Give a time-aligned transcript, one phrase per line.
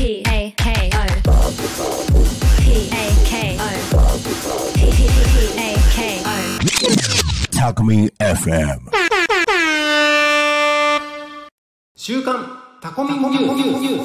[0.00, 1.04] P A K O
[2.56, 3.68] P A K O
[4.74, 4.80] P
[5.58, 5.98] A K
[7.98, 8.80] ン FM
[11.94, 12.48] 週刊
[12.80, 14.04] タコミンニュー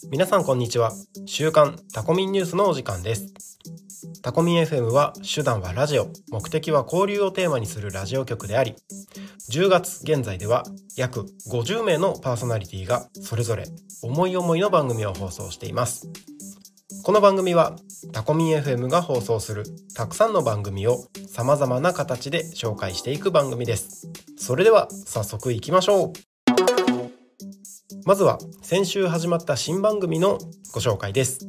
[0.00, 0.08] ス。
[0.08, 0.92] 皆さんこんにちは。
[1.26, 3.34] 週刊タコミンニュースのお時間です。
[4.22, 6.08] タコミン FM は手段はラジオ。
[6.30, 8.74] 目的は交流をテーマにするラジオ局であり
[9.50, 10.64] 10月現在では
[10.96, 13.64] 約50名のパーソナリティがそれぞれ
[14.02, 16.08] 思い思いの番組を放送しています
[17.04, 17.74] この番組は
[18.12, 19.64] タコミン FM が放送する
[19.94, 24.08] たくさんの番組を様々な形で紹介していく番組です。
[24.36, 26.12] それでは早速行きましょう。
[28.04, 30.38] まずは先週始まった新番組の
[30.72, 31.40] ご紹介です。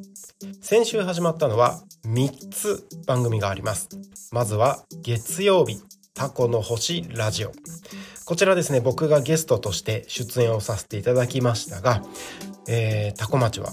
[0.62, 3.90] 先週始まったのは3つ番組があります。
[4.32, 5.80] まずは月曜日
[6.14, 7.52] タコの星ラジオ。
[8.26, 12.04] こちらですね、僕がゲストとして出演をさせていただきましたが、
[12.68, 13.72] えー、タコ町は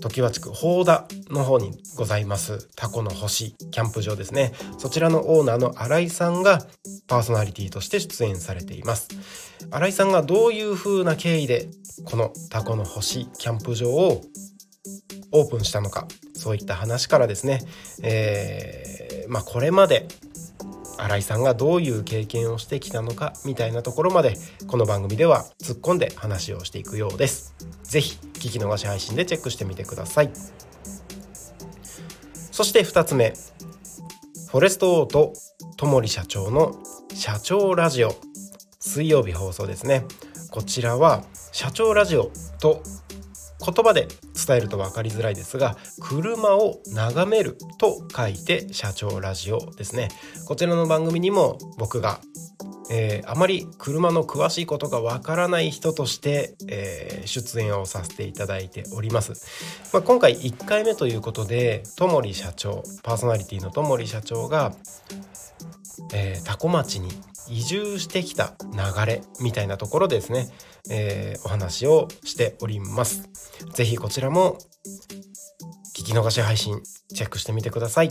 [0.00, 4.52] 常盤地区宝田の方にございますタコの星キャンプ場ですね。
[4.78, 6.66] そちらのオーナーの新井さんが
[7.06, 9.08] パーソナリティとして出演されています。
[9.70, 11.68] 新井さんがどういう風な経緯で
[12.04, 14.22] このタコの星キャンプ場を
[15.30, 17.60] オープンしたのかそういった話からですね、
[18.02, 20.08] えーまあ、これまで
[20.98, 27.54] 新井さんがどういう経験をしてきたのかみたいなところまでこの番組では突っ込んで話をしていくようです。
[27.82, 30.30] ぜひ聞き逃し配信でチェックしてみてください。
[32.50, 33.34] そして2つ目。
[34.50, 35.32] フォレストオート
[35.78, 36.76] ともり社長の
[37.14, 38.14] 社長ラジオ。
[38.78, 40.04] 水曜日放送ですね。
[40.50, 42.82] こちらは社長ラジオと
[43.64, 44.08] 言葉で
[44.46, 50.08] 伝えると分かりづらいですが車を眺めると書いて社長ラジオですね。
[50.46, 52.20] こちらの番組にも僕が、
[52.90, 59.32] えーあまり車の詳しいことがわからない人として、えー出演をさせていただいております、
[59.92, 64.72] まあ、今回1回目ということでともり社長パーソナリティのともり社長が
[66.12, 67.08] えー、タコ町に
[67.48, 70.48] 移住してきた流れみたいなところですね、
[70.90, 73.28] えーお話をしております。
[73.72, 74.58] ぜひこちらも
[75.96, 76.80] 聞き逃し配信
[77.14, 78.10] チェックしてみてください。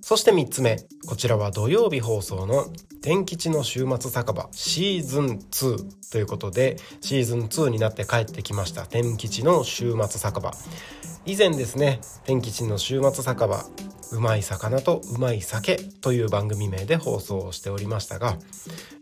[0.00, 2.66] そして3つ目、こちらは土曜日放送の
[3.02, 10.52] 天吉の週末酒場シーズン2ということでシーズン2になって帰ってきました天吉の週末酒場
[11.24, 13.64] 以前ですね天吉の週末酒場
[14.12, 18.36] うまい魚とうまい酒という番組名で放送をしておりましたが、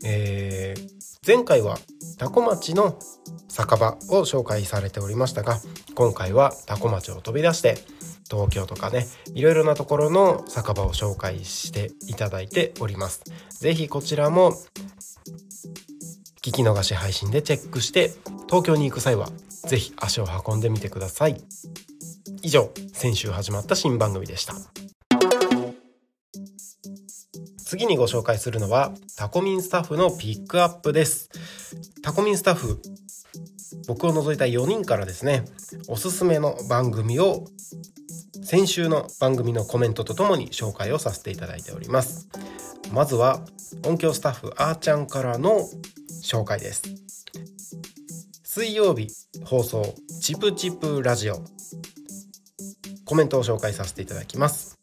[0.05, 0.99] えー
[1.29, 1.77] 前回は
[2.17, 2.99] タコ町の
[3.49, 5.59] 酒場を紹介されておりましたが
[5.95, 7.77] 今回はタコ町を飛び出して
[8.31, 13.25] 東京とかねいろいろなところの酒場を紹介していただいております。
[13.51, 14.53] ぜひこちらも
[16.43, 18.13] 聞き逃し配信でチェックして
[18.47, 19.29] 東京に行く際は
[19.67, 21.43] ぜひ足を運んでみてください。
[22.41, 24.55] 以上先週始まった新番組でした。
[27.69, 31.29] 次にご紹介するのはタコミンスタッフのピックアップです。
[32.03, 32.81] タコミンスタッフ
[33.87, 35.45] 僕を除いた4人からですね
[35.87, 37.45] おすすめの番組を
[38.43, 42.31] 先週の番組のコメントとともに紹介をさせていただいております。
[42.91, 43.43] まずは
[43.85, 45.69] 音響スタッフあーちゃんからの
[46.23, 46.85] 紹介です。
[48.45, 49.09] 水曜日
[49.45, 51.45] 放送チプチプラジオ。
[53.05, 54.79] コメントを紹介させていただきます。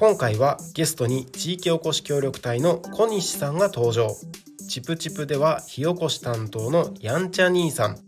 [0.00, 4.14] 今回はゲストに地域おこし協力隊の小西さんが登場。
[4.68, 7.98] チプチプでは火おこし担当のやんちゃ兄さん。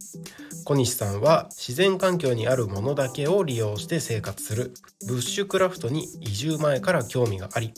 [0.70, 4.72] 小西さんは自然環境にあるものだけを利用して生活する。
[5.04, 7.72] ブッシュクラフトに移住前から興味があり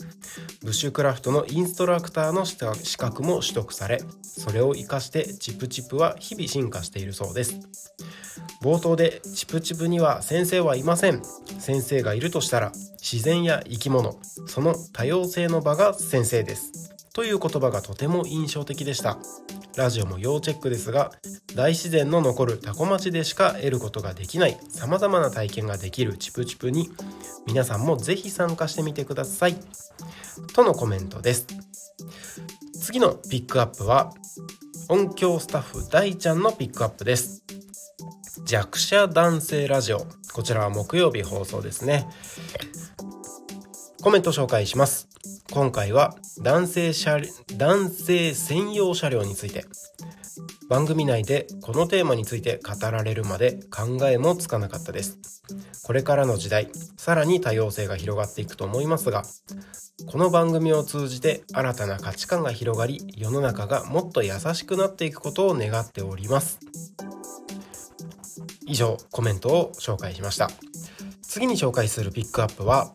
[0.61, 7.59] ブッシュクラフトのインストラクターの資格も取得されそれを活かしてチプチプは日々進化しているそうです。
[8.61, 11.23] 冒頭でチプチプには先生はいません。
[11.57, 12.71] 先生がいるとしたら
[13.01, 16.92] 自然や生き物その多様性の場が先生です。
[17.13, 19.19] という言葉がとても印象的でした。
[19.77, 21.11] ラジオも要チェックですが
[21.55, 26.91] 大自然の残るタコ町でしか得ることができない様々な体験ができるチプチプに
[27.47, 29.55] 皆さんもぜひ参加してみてください。
[30.53, 31.47] とのコメントです。
[32.79, 34.13] 次のピックアップは
[34.89, 37.43] 音響スタッフ大ちゃんのピックアップです。
[38.45, 40.05] 弱者男性ラジオ。
[40.33, 42.07] こちらは木曜日放送ですね。
[44.01, 45.12] コメント紹介します。
[45.53, 47.19] 今回は男性車
[47.57, 49.65] 男性専用車両について
[50.67, 55.19] 番組内でこのテーマについて語られるまで考えもつかなかったです。
[55.83, 59.25] これからの時代さらに多様性が広がっていくと思いますが
[60.07, 66.59] この番組を通じて新たな価値観が広がり世の中がもっと優しくなっていくことを願っております。
[68.65, 70.49] 以上コメントを紹介しました。
[71.21, 72.91] 次に紹介するピックアップは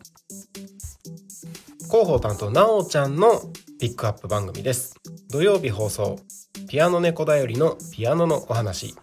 [1.89, 3.41] 広報担当なおちゃんの
[3.79, 4.95] ピックアップ番組です。
[5.31, 6.19] 土曜日放送
[6.69, 8.93] ピアノ猫だよりのピアノのお話。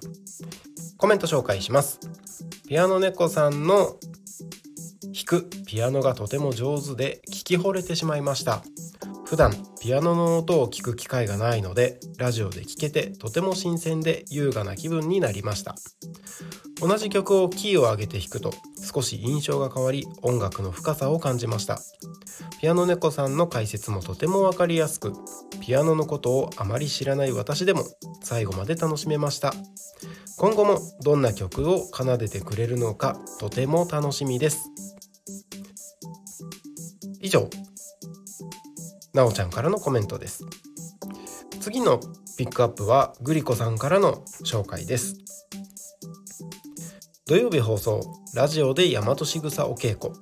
[0.96, 1.98] コメント紹介します。
[2.68, 3.96] ピアノ猫さんの
[5.12, 8.62] 弾くピアノがとても上手で聞き惚れてしまいました。
[9.24, 9.52] 普段
[9.86, 15.76] ピアノの音を聞く機会がないのでラジオで聴けてとても新鮮で優雅な気分になりました。
[16.80, 18.52] 同じ曲をキーを上げて弾くと
[18.82, 21.78] 少し印象が変わり音楽の深さを感じました。
[22.60, 25.12] ピアノ猫さんの解説もとてもわかりやすく
[25.60, 27.84] ピアノのことをあまり知らない私でも
[28.24, 29.54] 最後まで楽しめました。
[30.36, 34.68] 今後もどんな曲を奏でてくれるのかとても楽しみです。
[37.20, 37.48] 以上。
[39.16, 40.44] なおちゃんからのコメントです。
[41.58, 42.00] 次の
[42.36, 45.16] ピックアップはグリコさんからの紹介です。
[47.26, 48.02] 土曜日放送
[48.34, 50.12] ラジオで大和しぐさお稽古。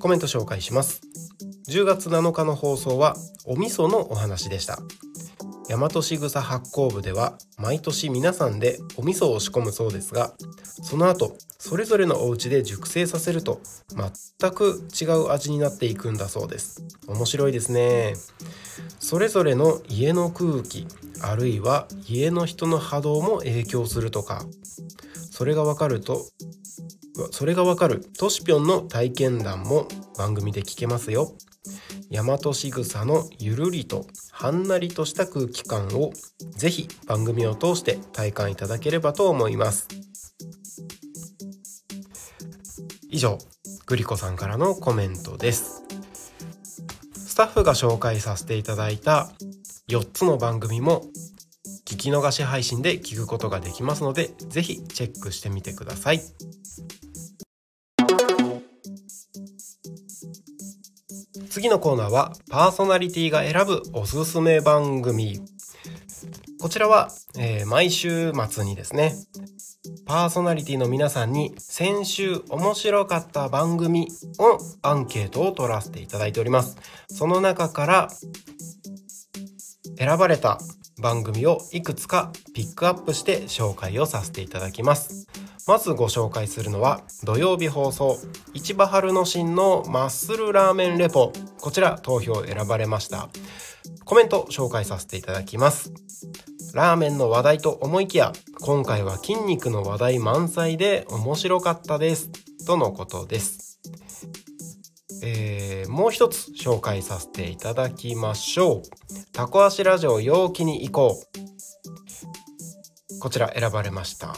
[0.00, 1.00] コメント紹介します。
[1.68, 3.14] 10月7日の放送は
[3.46, 4.80] お味噌のお話でした。
[5.68, 10.34] 大和しぐさ発酵部では毎年皆さんでお味噌を仕込むそうですが
[10.84, 13.58] その後それぞれのお家で熟成させると
[14.38, 16.84] 全く違う味になっていくんだそうです。
[17.08, 18.14] 面白いですね。
[19.00, 20.86] それぞれの家の空気
[21.22, 24.44] あるいは家の人の波動も影響するとか
[25.30, 26.26] それがわかると
[27.30, 29.88] それがわかるトシピョンの体験談も
[30.18, 31.32] 番組で聞けますよ。
[32.10, 36.12] 大和しぐさのゆるりとはんなりとした空気感を
[36.50, 39.88] ぜひ番組を通して体感いただければと思います。
[43.14, 43.38] 以上
[43.86, 45.84] グリコさんからのコメントです。
[47.14, 49.30] スタッフが紹介させていただいた
[49.88, 51.04] 4つの番組も
[51.86, 56.22] 聞き逃し配信で聞くことができますのでぜひチェックしてみてください。
[61.50, 65.40] 次のコーナーはパーソナリティが選ぶおすすめ番組。
[66.60, 69.14] こちらは、えー、毎週末にですね
[70.06, 74.08] パーソナリティの皆さんに先週面白かった番組
[74.38, 76.76] をアンケートを取らせていただいております。
[77.08, 78.08] その中から
[79.96, 80.58] 選ばれた
[81.00, 85.26] 番組をいくつかピックアップして紹介をさせていただきます。
[85.66, 88.18] まずご紹介するのは土曜日放送
[88.52, 91.32] 市場春の新のマッスルラーメンレポ。
[91.60, 93.30] こちら投票選ばれました。
[94.04, 95.92] コメント紹介させていただきます。
[96.74, 102.30] ラーメンの話題と思いきや今回は筋肉の話題満載で面白かったです
[102.66, 103.78] とのことです
[105.22, 108.82] えー、もう一つ紹介させていただきましょう
[109.32, 111.22] タコ足ラジオ陽気に行こ
[113.16, 114.34] うこちら選ばれました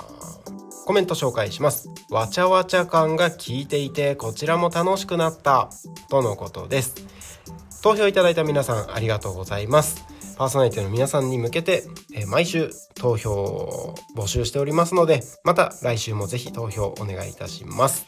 [0.86, 1.88] コメント紹介します。
[2.10, 5.68] わちゃわちゃ感が効いていて、こちらも楽しくなった。
[6.08, 6.94] とのことです。
[7.82, 10.05] 投票いただいた皆さんありがとうございます。
[10.36, 11.84] パーソナリティの皆さんに向けて、
[12.14, 18.06] えー、毎週投票を募集しておりますので、また来週もぜひ投票お願いいたします。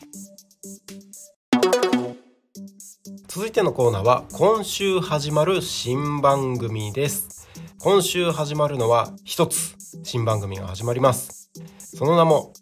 [3.28, 7.48] 続いてのコーナーは今週始まる新番組です。
[7.78, 11.50] 今週始まるのは一つ新番組が始まります。
[11.78, 12.52] その名も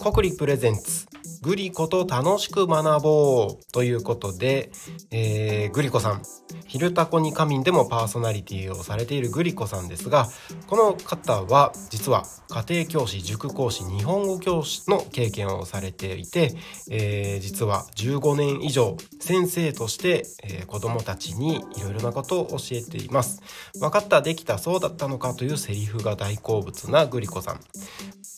[0.00, 1.06] 国立プレゼンツ
[1.42, 4.70] グリコと楽しく学ぼうということで、
[5.10, 6.22] えー、グリコさん、
[6.72, 10.28] ヒルタコに仮眠でもパーソナリティをされているグリコさんですが、
[10.68, 16.54] この方は実は家庭教師、塾講師、日本語教師の経験をされていて、
[16.90, 23.42] えー、実は15年以上先生として、えー、子供たちにいろいろなことを教えています。
[23.78, 27.60] 分かった、できた、そうだったのかというセリフが大好物なグリコさん。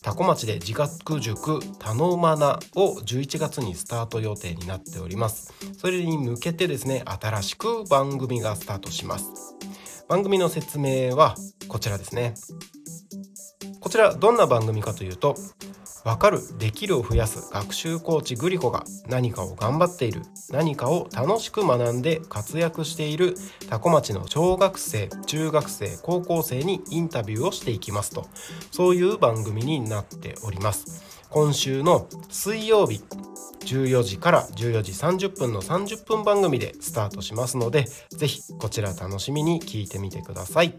[0.05, 5.55] 多古町で自学塾たのまなを11月にスタート予定になっております。
[5.79, 9.57] それに向けてですね新しく番組がスタートします。
[10.07, 11.35] 番組の説明は
[11.69, 12.35] こちらですね。
[13.81, 15.37] こちらどんな番組かというと
[16.05, 20.21] わかるできるを増やす学習コーチグリコが何かを頑張っている
[20.51, 23.35] 何かを楽しく学んで活躍している
[23.71, 28.27] 多古町の小学生中学生高校生にインタビューをしていきますと
[28.71, 31.03] そういう番組になっております。
[31.31, 33.03] 今週の水曜日
[33.65, 40.77] 14時から14時30分の30分番組でスタートしますのでぜひこちら楽しみに聞いてみてください。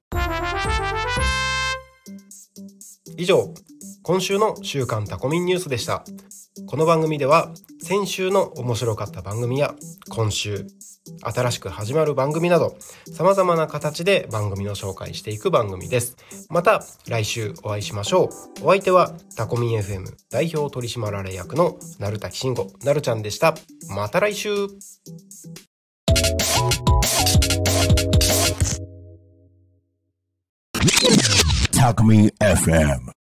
[3.18, 3.54] 以上
[4.08, 6.04] 今週の週刊タコミンニュースでした。
[6.68, 7.50] この番組では
[7.82, 9.74] 先週の面白かった番組や
[10.10, 10.68] 今週
[11.24, 12.78] 新しく始まる番組など
[13.12, 16.18] 様々な形で番組の紹介していく番組です。
[16.52, 18.26] また来週お会いしましょ
[18.62, 18.66] う。
[18.66, 23.56] お相手はタコミン FM 代表取締役の鳴滝慎吾なるちゃんでした。
[23.90, 24.68] また来週。
[31.72, 33.15] タコミン FM